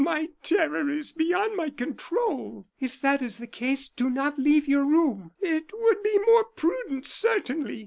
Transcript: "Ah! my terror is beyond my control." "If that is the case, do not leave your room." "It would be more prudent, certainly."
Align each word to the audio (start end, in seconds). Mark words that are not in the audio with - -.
"Ah! 0.01 0.03
my 0.03 0.29
terror 0.41 0.89
is 0.89 1.11
beyond 1.11 1.55
my 1.55 1.69
control." 1.69 2.65
"If 2.79 2.99
that 3.01 3.21
is 3.21 3.37
the 3.37 3.45
case, 3.45 3.87
do 3.87 4.09
not 4.09 4.39
leave 4.39 4.67
your 4.67 4.83
room." 4.83 5.33
"It 5.41 5.69
would 5.71 6.01
be 6.01 6.17
more 6.25 6.45
prudent, 6.45 7.05
certainly." 7.05 7.79